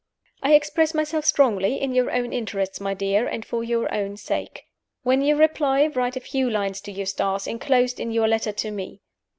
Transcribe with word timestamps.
"I 0.41 0.55
express 0.55 0.95
myself 0.95 1.25
strongly, 1.25 1.79
in 1.79 1.93
your 1.93 2.09
own 2.09 2.33
interests, 2.33 2.81
my 2.81 2.95
dear, 2.95 3.27
and 3.27 3.45
for 3.45 3.63
your 3.63 3.93
own 3.93 4.17
sake. 4.17 4.65
When 5.03 5.21
you 5.21 5.35
reply, 5.35 5.85
write 5.85 6.15
a 6.15 6.19
few 6.21 6.49
lines 6.49 6.81
to 6.81 6.91
Eustace, 6.91 7.45
inclosed 7.45 7.99
in 7.99 8.09
your 8.09 8.27
letter 8.27 8.51
to 8.51 8.71
me. 8.71 9.01